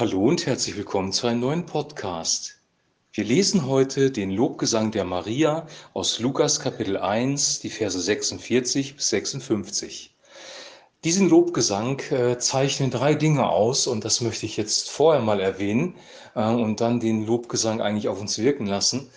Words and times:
Hallo 0.00 0.28
und 0.28 0.46
herzlich 0.46 0.76
willkommen 0.76 1.10
zu 1.10 1.26
einem 1.26 1.40
neuen 1.40 1.66
Podcast. 1.66 2.60
Wir 3.12 3.24
lesen 3.24 3.66
heute 3.66 4.12
den 4.12 4.30
Lobgesang 4.30 4.92
der 4.92 5.02
Maria 5.02 5.66
aus 5.92 6.20
Lukas 6.20 6.60
Kapitel 6.60 6.96
1, 6.96 7.58
die 7.58 7.68
Verse 7.68 8.00
46 8.00 8.94
bis 8.94 9.08
56. 9.08 10.14
Diesen 11.02 11.28
Lobgesang 11.28 11.98
äh, 12.12 12.38
zeichnen 12.38 12.92
drei 12.92 13.16
Dinge 13.16 13.48
aus 13.48 13.88
und 13.88 14.04
das 14.04 14.20
möchte 14.20 14.46
ich 14.46 14.56
jetzt 14.56 14.88
vorher 14.88 15.20
mal 15.20 15.40
erwähnen 15.40 15.96
äh, 16.36 16.44
und 16.44 16.80
dann 16.80 17.00
den 17.00 17.26
Lobgesang 17.26 17.80
eigentlich 17.80 18.06
auf 18.06 18.20
uns 18.20 18.38
wirken 18.38 18.66
lassen. 18.66 19.10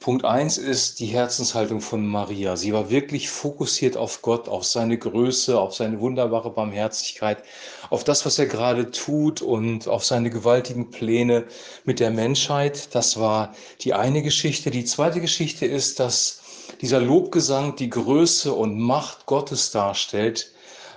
Punkt 0.00 0.24
eins 0.24 0.58
ist 0.58 1.00
die 1.00 1.06
Herzenshaltung 1.06 1.80
von 1.80 2.06
Maria. 2.06 2.56
Sie 2.56 2.72
war 2.72 2.88
wirklich 2.88 3.28
fokussiert 3.28 3.96
auf 3.96 4.22
Gott, 4.22 4.48
auf 4.48 4.64
seine 4.64 4.96
Größe, 4.96 5.58
auf 5.58 5.74
seine 5.74 5.98
wunderbare 6.00 6.50
Barmherzigkeit, 6.50 7.42
auf 7.90 8.04
das, 8.04 8.24
was 8.24 8.38
er 8.38 8.46
gerade 8.46 8.92
tut 8.92 9.42
und 9.42 9.88
auf 9.88 10.04
seine 10.04 10.30
gewaltigen 10.30 10.90
Pläne 10.90 11.46
mit 11.84 11.98
der 11.98 12.12
Menschheit. 12.12 12.94
Das 12.94 13.18
war 13.18 13.52
die 13.80 13.92
eine 13.92 14.22
Geschichte. 14.22 14.70
Die 14.70 14.84
zweite 14.84 15.20
Geschichte 15.20 15.66
ist, 15.66 15.98
dass 15.98 16.42
dieser 16.80 17.00
Lobgesang 17.00 17.74
die 17.74 17.90
Größe 17.90 18.52
und 18.52 18.78
Macht 18.78 19.26
Gottes 19.26 19.72
darstellt. 19.72 20.52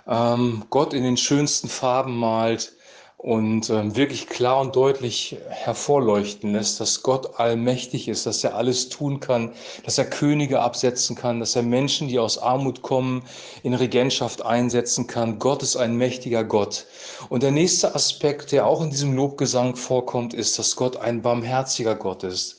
Ähm, 0.08 0.66
Gott 0.70 0.94
in 0.94 1.04
den 1.04 1.18
schönsten 1.18 1.70
Farben 1.70 2.18
malt, 2.18 2.74
und 3.22 3.70
ähm, 3.70 3.96
wirklich 3.96 4.28
klar 4.28 4.60
und 4.60 4.76
deutlich 4.76 5.38
hervorleuchten 5.48 6.54
lässt, 6.54 6.80
dass 6.80 7.04
Gott 7.04 7.40
allmächtig 7.40 8.08
ist, 8.08 8.26
dass 8.26 8.44
er 8.44 8.56
alles 8.56 8.90
tun 8.90 9.20
kann, 9.20 9.52
dass 9.86 10.00
er 10.00 10.06
Könige 10.06 10.60
absetzen 10.60 11.16
kann, 11.16 11.40
dass 11.40 11.56
er 11.56 11.62
Menschen, 11.62 12.08
die 12.08 12.18
aus 12.18 12.40
Armut 12.40 12.82
kommen, 12.82 13.22
in 13.62 13.76
Regentschaft 13.76 14.44
einsetzen 14.44 15.06
kann. 15.06 15.38
Gott 15.38 15.62
ist 15.62 15.76
ein 15.76 15.98
mächtiger 15.98 16.44
Gott. 16.44 16.88
Und 17.30 17.44
der 17.44 17.52
nächste 17.52 17.94
Aspekt, 17.94 18.52
der 18.52 18.66
auch 18.66 18.82
in 18.82 18.90
diesem 18.90 19.16
Lobgesang 19.16 19.76
vorkommt, 19.76 20.34
ist, 20.34 20.58
dass 20.58 20.76
Gott 20.76 20.98
ein 20.98 21.22
barmherziger 21.22 21.94
Gott 21.94 22.24
ist. 22.24 22.58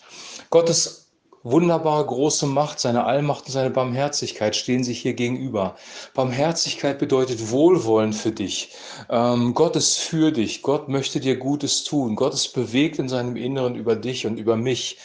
Gott 0.51 0.71
ist 0.71 1.02
wunderbare 1.43 2.07
große 2.07 2.47
Macht, 2.47 2.81
seine 2.81 3.05
Allmacht 3.05 3.47
und 3.47 3.53
seine 3.53 3.71
Barmherzigkeit 3.71 4.55
stehen 4.55 4.85
sich 4.85 5.01
hier 5.01 5.15
gegenüber. 5.15 5.77
Barmherzigkeit 6.15 6.99
bedeutet 6.99 7.51
Wohlwollen 7.51 8.13
für 8.13 8.33
dich. 8.33 8.71
Ähm, 9.11 9.55
Gott 9.55 9.77
ist 9.77 9.99
für 9.99 10.33
dich. 10.33 10.63
Gott 10.63 10.89
möchte 10.89 11.21
dir 11.21 11.37
Gutes 11.37 11.85
tun. 11.85 12.17
Gott 12.17 12.35
ist 12.35 12.55
bewegt 12.55 12.99
in 12.99 13.09
seinem 13.09 13.37
Inneren 13.37 13.75
über 13.75 13.97
dich 13.97 14.27
und 14.27 14.39
über 14.39 14.57
mich. 14.57 14.99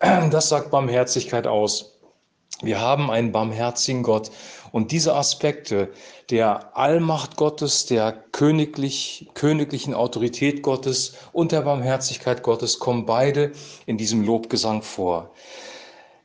Das 0.00 0.48
sagt 0.48 0.70
Barmherzigkeit 0.70 1.46
aus. 1.46 1.92
Wir 2.62 2.80
haben 2.80 3.10
einen 3.10 3.32
barmherzigen 3.32 4.04
Gott 4.04 4.30
und 4.70 4.92
diese 4.92 5.14
Aspekte 5.14 5.90
der 6.30 6.76
Allmacht 6.76 7.36
Gottes, 7.36 7.86
der 7.86 8.12
königlich, 8.32 9.28
königlichen 9.34 9.94
Autorität 9.94 10.62
Gottes 10.62 11.14
und 11.32 11.52
der 11.52 11.62
Barmherzigkeit 11.62 12.42
Gottes 12.42 12.78
kommen 12.78 13.04
beide 13.04 13.52
in 13.86 13.98
diesem 13.98 14.24
Lobgesang 14.24 14.82
vor. 14.82 15.32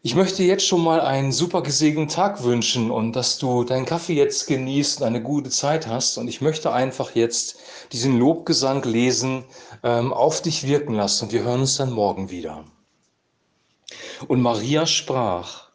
Ich 0.07 0.15
möchte 0.15 0.41
jetzt 0.41 0.65
schon 0.65 0.85
mal 0.85 1.01
einen 1.01 1.33
super 1.33 1.61
gesegneten 1.61 2.07
Tag 2.07 2.41
wünschen 2.41 2.91
und 2.91 3.11
dass 3.11 3.39
du 3.39 3.65
deinen 3.65 3.85
Kaffee 3.85 4.13
jetzt 4.13 4.47
genießt 4.47 5.01
und 5.01 5.05
eine 5.05 5.21
gute 5.21 5.49
Zeit 5.49 5.85
hast. 5.85 6.17
Und 6.17 6.29
ich 6.29 6.39
möchte 6.39 6.71
einfach 6.71 7.13
jetzt 7.13 7.59
diesen 7.91 8.17
Lobgesang 8.17 8.83
lesen, 8.83 9.43
ähm, 9.83 10.13
auf 10.13 10.41
dich 10.41 10.65
wirken 10.65 10.93
lassen 10.93 11.25
und 11.25 11.33
wir 11.33 11.43
hören 11.43 11.59
uns 11.59 11.75
dann 11.75 11.91
morgen 11.91 12.29
wieder. 12.29 12.63
Und 14.29 14.41
Maria 14.41 14.85
sprach, 14.85 15.71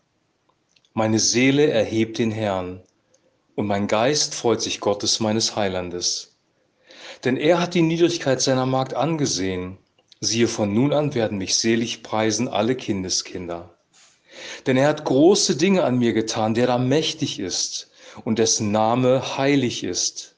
meine 0.95 1.19
Seele 1.19 1.67
erhebt 1.67 2.17
den 2.17 2.31
Herrn 2.31 2.81
und 3.55 3.67
mein 3.67 3.87
Geist 3.87 4.35
freut 4.35 4.63
sich 4.63 4.81
Gottes 4.81 5.21
meines 5.21 5.57
Heilandes. 5.57 6.39
Denn 7.25 7.37
er 7.37 7.61
hat 7.61 7.75
die 7.75 7.83
Niedrigkeit 7.83 8.41
seiner 8.41 8.65
Magd 8.65 8.95
angesehen. 8.95 9.77
Siehe, 10.21 10.49
von 10.49 10.73
nun 10.73 10.95
an 10.95 11.13
werden 11.15 11.37
mich 11.37 11.55
selig 11.57 12.03
preisen 12.03 12.49
alle 12.49 12.75
Kindeskinder. 12.77 13.77
Denn 14.67 14.77
er 14.77 14.89
hat 14.89 15.05
große 15.05 15.57
Dinge 15.57 15.85
an 15.85 15.98
mir 15.98 16.13
getan, 16.13 16.55
der 16.55 16.67
da 16.67 16.79
mächtig 16.79 17.39
ist 17.39 17.91
und 18.25 18.39
dessen 18.39 18.73
Name 18.73 19.37
heilig 19.37 19.85
ist 19.85 20.37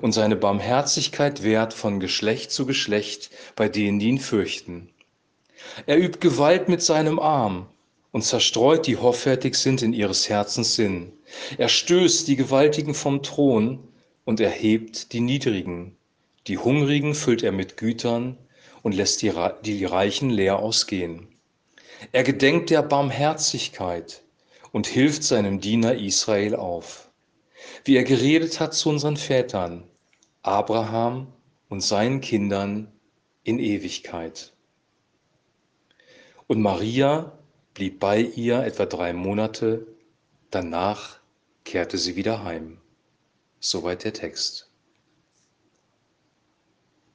und 0.00 0.12
seine 0.12 0.36
Barmherzigkeit 0.36 1.42
währt 1.42 1.74
von 1.74 2.00
Geschlecht 2.00 2.50
zu 2.50 2.66
Geschlecht 2.66 3.30
bei 3.56 3.68
denen, 3.68 3.98
die 3.98 4.08
ihn 4.08 4.18
fürchten. 4.18 4.90
Er 5.86 5.98
übt 5.98 6.20
Gewalt 6.20 6.68
mit 6.68 6.82
seinem 6.82 7.18
Arm 7.18 7.66
und 8.12 8.22
zerstreut 8.22 8.86
die 8.86 8.96
hoffärtig 8.96 9.56
sind 9.56 9.82
in 9.82 9.92
ihres 9.92 10.28
Herzens 10.28 10.74
Sinn. 10.74 11.12
Er 11.58 11.68
stößt 11.68 12.28
die 12.28 12.36
Gewaltigen 12.36 12.94
vom 12.94 13.22
Thron 13.22 13.80
und 14.24 14.40
erhebt 14.40 15.12
die 15.12 15.20
Niedrigen. 15.20 15.96
Die 16.46 16.58
Hungrigen 16.58 17.14
füllt 17.14 17.42
er 17.42 17.52
mit 17.52 17.76
Gütern 17.76 18.36
und 18.82 18.94
lässt 18.94 19.22
die, 19.22 19.32
die 19.64 19.84
Reichen 19.84 20.30
leer 20.30 20.58
ausgehen. 20.58 21.33
Er 22.12 22.22
gedenkt 22.22 22.70
der 22.70 22.82
Barmherzigkeit 22.82 24.22
und 24.72 24.86
hilft 24.86 25.22
seinem 25.22 25.60
Diener 25.60 25.94
Israel 25.94 26.56
auf, 26.56 27.10
wie 27.84 27.96
er 27.96 28.04
geredet 28.04 28.60
hat 28.60 28.74
zu 28.74 28.88
unseren 28.88 29.16
Vätern, 29.16 29.84
Abraham 30.42 31.32
und 31.68 31.80
seinen 31.80 32.20
Kindern 32.20 32.92
in 33.44 33.58
Ewigkeit. 33.58 34.52
Und 36.46 36.60
Maria 36.60 37.38
blieb 37.72 38.00
bei 38.00 38.20
ihr 38.20 38.64
etwa 38.64 38.86
drei 38.86 39.12
Monate, 39.12 39.86
danach 40.50 41.18
kehrte 41.64 41.98
sie 41.98 42.16
wieder 42.16 42.44
heim. 42.44 42.80
Soweit 43.60 44.04
der 44.04 44.12
Text. 44.12 44.70